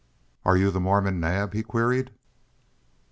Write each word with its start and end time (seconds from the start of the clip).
"Are 0.45 0.57
you 0.57 0.71
the 0.71 0.79
Mormon 0.79 1.19
Naab?" 1.19 1.53
he 1.53 1.61
queried. 1.61 2.09